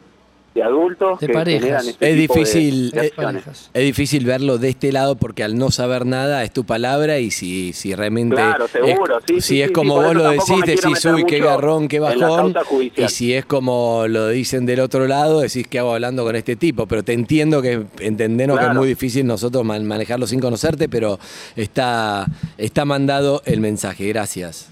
de 0.57 0.63
adultos 0.63 1.21
De 1.21 1.27
que 1.27 1.33
parejas. 1.35 1.87
este 1.87 2.11
Es 2.11 2.17
tipo 2.19 2.33
de- 2.35 2.41
difícil, 2.41 2.91
de 2.91 3.01
eh, 3.07 3.13
acciones. 3.15 3.45
es 3.75 3.83
difícil 3.85 4.25
verlo 4.25 4.57
de 4.57 4.71
este 4.71 4.91
lado 4.91 5.15
porque 5.17 5.45
al 5.45 5.59
no 5.59 5.71
saber 5.71 6.07
nada 6.07 6.43
es 6.45 6.51
tu 6.51 6.65
palabra 6.65 7.19
y 7.19 7.31
si, 7.31 7.75
si 7.75 7.95
realmente 7.95 8.37
Claro, 8.37 8.67
seguro, 8.67 9.19
es, 9.19 9.25
sí, 9.27 9.35
si 9.35 9.41
sí, 9.49 9.63
es 9.63 9.69
sí, 9.69 9.73
como 9.75 9.97
vos 9.97 10.15
lo 10.15 10.31
decís, 10.31 10.63
decís, 10.65 11.05
uy, 11.05 11.25
qué 11.27 11.41
garrón, 11.41 11.89
qué 11.89 12.01
bajón. 12.01 12.55
Y 12.97 13.09
si 13.09 13.35
es 13.35 13.45
como 13.45 14.07
lo 14.09 14.29
dicen 14.29 14.65
del 14.65 14.81
otro 14.81 15.07
lado, 15.07 15.41
decís, 15.41 15.69
¿qué 15.69 15.79
hago 15.79 15.93
hablando 15.93 16.25
con 16.25 16.35
este 16.37 16.57
tipo? 16.57 16.87
Pero 16.87 17.03
te 17.05 17.13
entiendo 17.13 17.61
que 17.61 17.85
entendemos 18.01 18.57
que 18.57 18.63
es 18.63 18.67
Claro. 18.69 18.81
muy 18.81 18.89
difícil 18.89 19.27
nosotros 19.27 19.63
man- 19.63 19.85
manejarlo 19.85 20.27
sin 20.27 20.41
conocerte, 20.41 20.89
pero 20.89 21.19
está, 21.55 22.27
está 22.57 22.87
mandado 22.87 23.43
el 23.45 23.61
mensaje. 23.61 24.09
Gracias. 24.09 24.71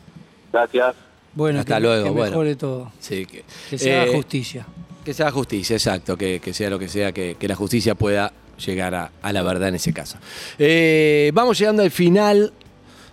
Gracias. 0.51 0.95
Bueno, 1.35 1.59
Hasta 1.61 1.75
que, 1.75 1.81
luego, 1.83 2.05
que 2.05 2.11
bueno. 2.11 2.31
mejore 2.31 2.55
todo. 2.57 2.93
Sí, 3.01 3.27
que, 3.27 3.45
Que 3.69 3.77
se 3.77 3.93
haga 3.95 4.05
eh, 4.13 4.15
justicia. 4.15 4.67
Que 5.05 5.15
sea 5.15 5.31
justicia, 5.31 5.77
exacto, 5.77 6.17
que, 6.17 6.41
que 6.41 6.55
sea 6.55 6.71
lo 6.71 6.79
que 6.79 6.89
sea, 6.89 7.13
que, 7.13 7.37
que 7.39 7.49
la 7.49 7.55
justicia 7.55 7.95
pueda 7.95 8.33
llegar 8.65 8.95
a, 8.95 9.11
a 9.23 9.33
la 9.33 9.43
verdad 9.43 9.69
en 9.69 9.75
ese 9.77 9.93
caso. 9.93 10.17
Eh, 10.59 11.31
vamos 11.35 11.59
llegando 11.59 11.83
al 11.83 11.91
final 11.91 12.53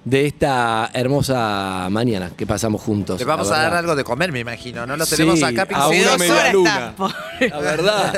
de 0.04 0.26
esta 0.26 0.90
hermosa 0.94 1.88
mañana 1.92 2.32
que 2.36 2.48
pasamos 2.48 2.82
juntos. 2.82 3.20
Le 3.20 3.26
vamos 3.26 3.52
a 3.52 3.58
dar 3.58 3.74
algo 3.76 3.96
de 3.96 4.04
comer, 4.04 4.32
me 4.32 4.40
imagino, 4.40 4.86
¿no? 4.88 4.98
Lo 4.98 5.06
Sí, 5.06 5.18
tenemos 5.18 5.44
acá 5.44 5.68
a 5.74 5.88
una 5.90 6.18
media 6.18 6.54
luna. 6.54 6.94
está. 7.40 7.48
La 7.50 7.60
verdad. 7.60 8.14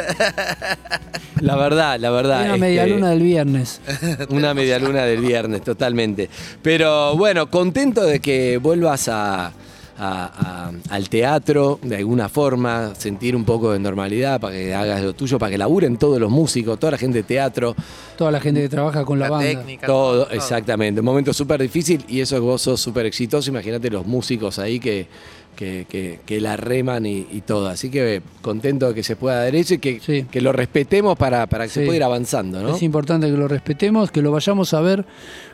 La 1.41 1.55
verdad, 1.57 1.99
la 1.99 2.09
verdad. 2.09 2.41
Una 2.41 2.53
este, 2.53 2.59
media 2.59 2.87
luna 2.87 3.09
del 3.09 3.21
viernes. 3.21 3.81
Una 4.29 4.53
media 4.53 4.79
luna 4.79 5.03
del 5.03 5.19
viernes, 5.19 5.61
totalmente. 5.61 6.29
Pero 6.61 7.17
bueno, 7.17 7.49
contento 7.49 8.03
de 8.05 8.21
que 8.21 8.57
vuelvas 8.57 9.09
a, 9.09 9.51
a- 9.97 10.69
a- 10.89 10.95
al 10.95 11.09
teatro 11.09 11.79
de 11.81 11.97
alguna 11.97 12.29
forma, 12.29 12.93
sentir 12.95 13.35
un 13.35 13.45
poco 13.45 13.71
de 13.71 13.79
normalidad 13.79 14.39
para 14.41 14.53
que 14.55 14.73
hagas 14.73 15.01
lo 15.03 15.13
tuyo, 15.13 15.37
para 15.39 15.51
que 15.51 15.57
laburen 15.57 15.97
todos 15.97 16.19
los 16.19 16.31
músicos, 16.31 16.79
toda 16.79 16.91
la 16.91 16.97
gente 16.97 17.19
de 17.19 17.23
teatro, 17.23 17.75
Toda 18.17 18.29
la 18.31 18.39
gente 18.39 18.61
que 18.61 18.69
trabaja 18.69 19.03
con 19.05 19.17
la, 19.19 19.25
La 19.25 19.31
banda. 19.31 19.47
técnica. 19.47 19.87
todo, 19.87 20.25
todo. 20.25 20.33
exactamente. 20.35 20.99
Un 21.01 21.05
momento 21.05 21.33
súper 21.33 21.61
difícil 21.61 22.05
y 22.07 22.21
eso 22.21 22.35
que 22.35 22.41
vos 22.41 22.61
sos 22.61 22.79
súper 22.79 23.05
exitoso. 23.07 23.49
Imagínate 23.49 23.89
los 23.89 24.05
músicos 24.05 24.59
ahí 24.59 24.79
que, 24.79 25.07
que, 25.55 25.85
que- 25.89 26.19
que 26.25 26.39
la 26.41 26.55
reman 26.57 27.05
y, 27.07 27.25
y 27.31 27.41
todo. 27.41 27.67
Así 27.67 27.89
que 27.89 28.15
eh, 28.17 28.21
contento 28.41 28.87
de 28.89 28.93
que 28.93 29.03
se 29.03 29.15
pueda 29.15 29.43
dar 29.43 29.55
eso 29.55 29.73
y 29.75 29.77
que, 29.79 29.99
Sí. 29.99 30.25
que 30.29 30.41
lo 30.41 30.51
respetemos 30.51 31.17
para, 31.17 31.47
para 31.47 31.63
que 31.65 31.69
se 31.71 31.85
pueda 31.85 31.97
ir 31.97 32.03
avanzando, 32.03 32.61
¿no? 32.61 32.75
Es 32.75 32.83
importante 32.83 33.27
que 33.27 33.33
lo 33.37 33.47
respetemos, 33.47 34.11
que 34.11 34.21
lo 34.21 34.31
vayamos 34.31 34.73
a 34.75 34.81
ver 34.81 35.05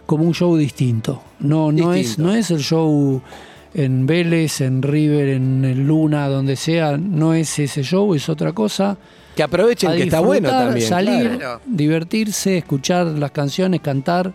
como 0.05 0.23
un 0.25 0.33
show 0.33 0.55
distinto. 0.57 1.21
No, 1.39 1.71
no, 1.71 1.93
es, 1.93 2.07
Distinto. 2.07 2.29
no 2.29 2.35
es 2.35 2.51
el 2.51 2.59
show 2.59 3.21
en 3.73 4.05
Vélez, 4.05 4.61
en 4.61 4.81
River, 4.81 5.29
en 5.29 5.87
Luna, 5.87 6.27
donde 6.27 6.55
sea. 6.55 6.97
No 6.97 7.33
es 7.33 7.59
ese 7.59 7.83
show, 7.83 8.13
es 8.13 8.29
otra 8.29 8.53
cosa. 8.53 8.97
Que 9.35 9.43
aprovechen 9.43 9.91
que 9.91 10.03
está 10.03 10.19
bueno 10.19 10.49
también. 10.49 10.87
Salir, 10.87 11.37
claro. 11.37 11.61
divertirse, 11.65 12.57
escuchar 12.57 13.07
las 13.07 13.31
canciones, 13.31 13.81
cantar. 13.81 14.33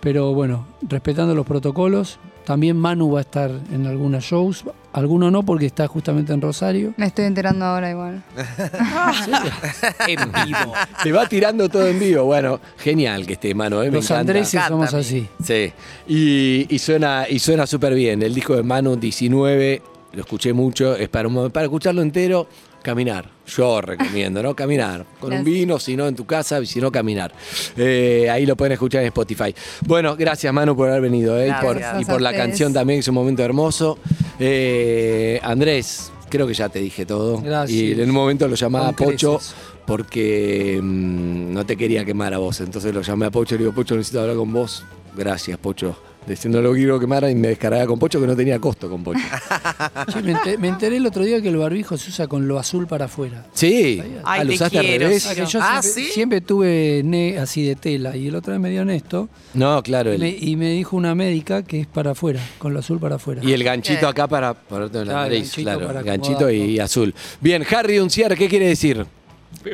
Pero 0.00 0.34
bueno, 0.34 0.66
respetando 0.82 1.34
los 1.34 1.46
protocolos. 1.46 2.18
También 2.44 2.76
Manu 2.76 3.10
va 3.10 3.20
a 3.20 3.22
estar 3.22 3.50
en 3.72 3.86
algunos 3.86 4.22
shows. 4.24 4.64
Alguno 4.96 5.30
no, 5.30 5.42
porque 5.42 5.66
está 5.66 5.86
justamente 5.86 6.32
en 6.32 6.40
Rosario. 6.40 6.94
Me 6.96 7.06
estoy 7.06 7.26
enterando 7.26 7.64
ahora 7.64 7.90
igual. 7.90 8.22
En 10.08 10.32
vivo. 10.44 10.72
Te 11.02 11.12
va 11.12 11.28
tirando 11.28 11.68
todo 11.68 11.86
en 11.86 11.98
vivo. 11.98 12.24
Bueno, 12.24 12.60
genial 12.78 13.26
que 13.26 13.34
esté, 13.34 13.54
mano. 13.54 13.82
eh, 13.82 13.90
me 13.90 13.96
Los 13.96 14.06
encanta. 14.06 14.20
Andreses 14.20 14.54
Encanta 14.54 14.68
somos 14.70 14.94
así. 14.94 15.28
Sí. 15.42 15.72
Y, 16.08 16.66
y 16.74 16.78
suena 16.78 17.26
y 17.28 17.38
suena 17.38 17.66
súper 17.66 17.94
bien. 17.94 18.22
El 18.22 18.34
disco 18.34 18.56
de 18.56 18.62
Manu 18.62 18.96
19, 18.96 19.82
lo 20.12 20.20
escuché 20.20 20.52
mucho. 20.52 20.96
Es 20.96 21.08
para, 21.08 21.28
un- 21.28 21.50
para 21.50 21.64
escucharlo 21.66 22.02
entero, 22.02 22.48
caminar. 22.86 23.28
Yo 23.48 23.80
recomiendo, 23.80 24.40
¿no? 24.44 24.54
Caminar. 24.54 25.04
Con 25.18 25.32
un 25.32 25.42
vino, 25.42 25.80
si 25.80 25.96
no 25.96 26.06
en 26.06 26.14
tu 26.14 26.24
casa, 26.24 26.60
y 26.60 26.66
si 26.66 26.80
no, 26.80 26.92
caminar. 26.92 27.32
Eh, 27.76 28.28
ahí 28.30 28.46
lo 28.46 28.54
pueden 28.56 28.72
escuchar 28.72 29.00
en 29.00 29.08
Spotify. 29.08 29.52
Bueno, 29.84 30.14
gracias, 30.16 30.52
Manu, 30.52 30.76
por 30.76 30.88
haber 30.88 31.02
venido. 31.02 31.36
¿eh? 31.36 31.48
Y 31.48 31.64
por, 31.64 31.76
Gracias. 31.78 32.02
y 32.02 32.04
por 32.04 32.20
la 32.22 32.32
canción 32.32 32.72
también, 32.72 32.98
que 32.98 33.00
es 33.00 33.08
un 33.08 33.16
momento 33.16 33.42
hermoso. 33.42 33.98
Eh, 34.38 35.40
Andrés, 35.42 36.12
creo 36.28 36.46
que 36.46 36.54
ya 36.54 36.68
te 36.68 36.78
dije 36.78 37.04
todo. 37.04 37.40
Gracias. 37.40 37.76
Y 37.76 37.92
en 37.92 38.08
un 38.08 38.14
momento 38.14 38.46
lo 38.46 38.54
llamaba 38.54 38.92
Pocho 38.92 39.38
creces. 39.38 39.54
porque 39.84 40.78
mm, 40.80 41.52
no 41.52 41.66
te 41.66 41.76
quería 41.76 42.04
quemar 42.04 42.34
a 42.34 42.38
vos. 42.38 42.60
Entonces 42.60 42.94
lo 42.94 43.02
llamé 43.02 43.26
a 43.26 43.30
Pocho 43.32 43.56
y 43.56 43.58
le 43.58 43.64
digo, 43.64 43.74
Pocho, 43.74 43.96
necesito 43.96 44.20
hablar 44.20 44.36
con 44.36 44.52
vos. 44.52 44.84
Gracias, 45.16 45.58
Pocho. 45.58 45.96
Diciendo 46.26 46.60
lo 46.60 46.72
que 46.72 46.78
quiero 46.80 46.98
quemar 46.98 47.28
y 47.30 47.34
me 47.36 47.48
descargaba 47.48 47.86
con 47.86 47.98
Pocho 48.00 48.20
que 48.20 48.26
no 48.26 48.34
tenía 48.34 48.58
costo 48.58 48.90
con 48.90 49.04
Pocho. 49.04 49.20
Che, 50.12 50.22
me, 50.22 50.32
ente- 50.32 50.58
me 50.58 50.68
enteré 50.68 50.96
el 50.96 51.06
otro 51.06 51.22
día 51.22 51.40
que 51.40 51.48
el 51.48 51.56
barbijo 51.56 51.96
se 51.96 52.10
usa 52.10 52.26
con 52.26 52.48
lo 52.48 52.58
azul 52.58 52.86
para 52.88 53.04
afuera. 53.04 53.46
Sí, 53.52 54.00
Ay, 54.02 54.40
ah, 54.40 54.42
lo 54.44 54.48
te 54.50 54.54
usaste 54.56 54.78
al 54.80 54.86
quiero, 54.86 55.06
revés. 55.06 55.26
que 55.26 55.46
yo 55.46 55.60
Ah, 55.62 55.80
siempre, 55.82 56.02
¿sí? 56.04 56.12
siempre 56.12 56.40
tuve 56.40 57.02
ne- 57.04 57.38
así 57.38 57.64
de 57.64 57.76
tela 57.76 58.16
y 58.16 58.26
el 58.26 58.34
otro 58.34 58.52
vez 58.52 58.60
me 58.60 58.70
dio 58.70 58.82
esto 58.90 59.28
No, 59.54 59.82
claro. 59.82 60.10
y 60.10 60.14
el- 60.14 60.20
me, 60.20 60.30
y 60.30 60.56
me 60.56 60.70
dijo 60.72 60.96
una 60.96 61.14
médica 61.14 61.62
que 61.62 61.80
es 61.80 61.86
para 61.86 62.10
afuera, 62.10 62.40
con 62.58 62.72
lo 62.74 62.80
azul 62.80 62.98
para 62.98 63.16
afuera. 63.16 63.40
y 63.44 63.52
el 63.52 63.62
ganchito 63.62 64.00
Bien. 64.00 64.10
acá 64.10 64.26
para 64.26 64.54
ponerte 64.54 64.98
en 64.98 65.06
la 65.06 65.12
Claro, 65.12 65.28
nariz, 65.28 65.42
ganchito 65.42 65.62
claro. 65.62 65.86
para 65.86 66.02
ganchito 66.02 66.50
y, 66.50 66.78
azul. 66.80 67.14
Bien, 67.40 67.64
Harry 67.70 67.98
Unciar, 68.00 68.36
¿qué 68.36 68.48
quiere 68.48 68.66
decir? 68.66 69.06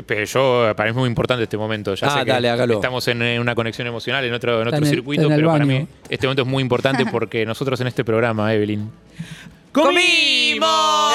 Pero 0.06 0.24
yo, 0.24 0.72
para 0.76 0.86
mí 0.88 0.90
es 0.90 0.96
muy 0.96 1.08
importante 1.08 1.42
este 1.44 1.56
momento. 1.58 1.94
Ya 1.94 2.06
Ah, 2.06 2.18
sé 2.20 2.24
que 2.24 2.30
dale, 2.30 2.48
hágalo. 2.48 2.74
estamos 2.74 3.06
en 3.08 3.22
una 3.40 3.54
conexión 3.54 3.86
emocional, 3.86 4.24
en 4.24 4.32
otro, 4.32 4.62
en 4.62 4.68
otro 4.68 4.78
en 4.78 4.84
el- 4.84 4.90
circuito, 4.90 5.22
en 5.24 5.36
pero 5.36 5.48
para 5.48 5.64
mí 5.66 5.86
este 6.08 6.26
momento 6.26 6.42
es 6.42 6.48
muy 6.48 6.62
importante 6.62 7.04
porque 7.06 7.44
nosotros 7.44 7.80
en 7.80 7.86
este 7.88 8.04
programa, 8.04 8.52
Evelyn. 8.54 8.90
¡Comimos! 9.72 10.68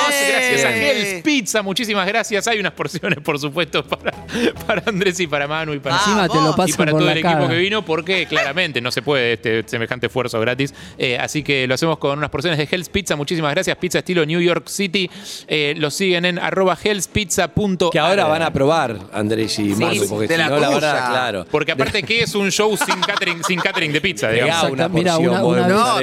Gracias 0.08 0.66
a 0.66 0.76
¡Eh! 0.76 0.92
Hell's 1.14 1.24
Pizza, 1.24 1.62
muchísimas 1.62 2.08
gracias. 2.08 2.48
Hay 2.48 2.60
unas 2.60 2.74
porciones, 2.74 3.20
por 3.20 3.40
supuesto, 3.40 3.84
para, 3.84 4.12
para 4.68 4.84
Andrés 4.86 5.20
y 5.20 5.28
para 5.28 5.48
Manu 5.48 5.74
y 5.74 5.80
para, 5.80 5.96
Encima 5.98 6.28
te 6.28 6.36
lo 6.36 6.42
vamos. 6.42 6.56
y 6.56 6.58
pasan 6.58 6.78
para 6.78 6.92
por 6.92 7.00
todo 7.00 7.06
la 7.08 7.12
el 7.14 7.18
equipo 7.20 7.34
cara. 7.36 7.48
que 7.50 7.56
vino, 7.58 7.86
porque 7.86 8.26
claramente 8.30 8.82
no 8.82 8.92
se 8.92 9.02
puede 9.02 9.34
este 9.34 9.64
semejante 9.68 10.08
esfuerzo 10.08 10.40
gratis. 10.40 10.74
Eh, 10.98 11.18
así 11.20 11.44
que 11.44 11.68
lo 11.68 11.76
hacemos 11.76 11.98
con 11.98 12.18
unas 12.18 12.30
porciones 12.30 12.58
de 12.58 12.68
Hell's 12.70 12.90
Pizza. 12.90 13.16
Muchísimas 13.16 13.52
gracias. 13.54 13.78
Pizza 13.78 14.00
estilo 14.00 14.26
New 14.26 14.40
York 14.42 14.68
City. 14.68 15.10
Eh, 15.48 15.76
los 15.78 15.94
siguen 15.94 16.26
en 16.26 16.40
arroba 16.40 16.78
hellspizza.ar. 16.82 17.90
Que 17.92 18.00
ahora 18.00 18.26
van 18.26 18.42
a 18.42 18.52
probar 18.52 18.98
Andrés 19.14 19.58
y 19.60 19.64
Manu, 19.76 20.02
porque 20.10 20.28
de 20.28 20.34
si 20.36 20.40
la 20.42 20.50
no, 20.50 20.60
la 20.60 20.70
verdad, 20.70 21.10
claro. 21.10 21.46
Porque 21.50 21.72
aparte, 21.74 22.02
¿qué 22.04 22.22
es 22.22 22.34
un 22.36 22.52
show 22.52 22.76
sin 22.78 23.00
catering, 23.02 23.44
sin 23.44 23.60
catering 23.60 23.92
de 23.92 24.02
pizza? 24.02 24.30
Digamos? 24.32 24.56
Pegá 24.56 24.68
una 24.72 24.84
Exacto. 24.86 24.98
Mira, 24.98 25.14
porción, 25.14 25.46
una- 25.46 25.68
No, 25.68 26.00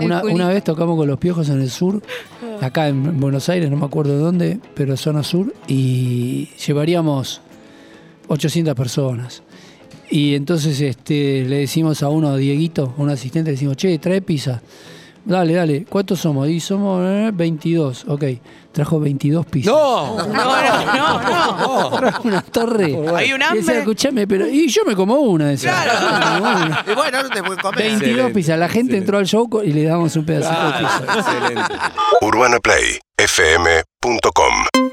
mi 0.00 0.10
amor. 0.10 0.30
Una 0.32 0.48
vez 0.48 0.64
tocamos 0.64 0.96
con 0.96 1.06
los 1.08 1.18
piojos 1.18 1.48
en 1.48 1.60
el 1.60 1.70
sur, 1.70 1.83
acá 2.60 2.88
en 2.88 3.20
Buenos 3.20 3.48
Aires, 3.48 3.70
no 3.70 3.76
me 3.76 3.86
acuerdo 3.86 4.18
dónde, 4.18 4.58
pero 4.74 4.96
zona 4.96 5.22
sur, 5.22 5.52
y 5.66 6.50
llevaríamos 6.66 7.40
800 8.28 8.74
personas. 8.74 9.42
Y 10.10 10.34
entonces 10.34 10.80
este, 10.80 11.44
le 11.44 11.58
decimos 11.58 12.02
a 12.02 12.08
uno, 12.08 12.28
a 12.28 12.36
Dieguito, 12.36 12.94
un 12.98 13.10
asistente, 13.10 13.50
le 13.50 13.56
decimos, 13.56 13.76
che, 13.76 13.98
trae 13.98 14.22
pizza. 14.22 14.62
Dale, 15.26 15.54
dale, 15.54 15.86
¿cuántos 15.88 16.20
somos? 16.20 16.46
Y 16.48 16.60
somos 16.60 17.00
eh, 17.08 17.30
22, 17.32 18.04
ok. 18.08 18.24
Trajo 18.72 19.00
22 19.00 19.46
pizzas. 19.46 19.72
¡No! 19.74 20.18
No, 20.18 20.26
no, 20.26 20.34
no, 20.94 21.90
no. 21.90 21.96
Trajo 21.96 22.28
una 22.28 22.42
torre. 22.42 22.94
Hay 23.16 23.32
un 23.32 23.40
Y 23.40 23.44
decía, 23.44 23.48
hambre. 23.50 23.78
escuchame, 23.78 24.26
pero. 24.26 24.46
Y 24.46 24.68
yo 24.68 24.84
me 24.84 24.94
como 24.94 25.14
una 25.20 25.46
de 25.48 25.54
esas. 25.54 25.86
Yo 25.86 25.92
me 25.92 25.98
como 26.20 26.36
una. 26.66 26.84
Y 26.90 26.94
bueno, 26.94 27.22
no 27.22 27.30
te 27.30 27.42
puedes 27.42 27.62
comer. 27.62 27.78
22 27.78 28.02
Excelente, 28.08 28.34
pizzas. 28.34 28.58
La 28.58 28.68
gente 28.68 28.96
excelente. 28.96 28.98
entró 28.98 29.16
al 29.18 29.24
show 29.26 29.48
y 29.64 29.72
le 29.72 29.84
damos 29.84 30.14
un 30.16 30.26
pedacito 30.26 30.66
de 30.66 30.72
pizza. 30.72 31.00
Claro, 31.06 31.20
excelente. 31.20 31.62
UrbanaPlayFM.com 32.20 34.83